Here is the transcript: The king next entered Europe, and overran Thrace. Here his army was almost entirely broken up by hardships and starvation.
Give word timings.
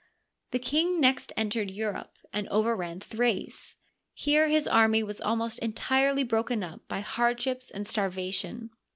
The 0.49 0.57
king 0.57 0.99
next 0.99 1.31
entered 1.37 1.69
Europe, 1.69 2.17
and 2.33 2.47
overran 2.49 3.01
Thrace. 3.01 3.77
Here 4.15 4.47
his 4.47 4.67
army 4.67 5.03
was 5.03 5.21
almost 5.21 5.59
entirely 5.59 6.23
broken 6.23 6.63
up 6.63 6.81
by 6.87 7.01
hardships 7.01 7.69
and 7.69 7.85
starvation. 7.85 8.71